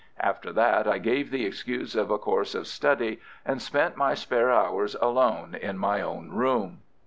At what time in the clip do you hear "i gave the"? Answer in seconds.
0.87-1.45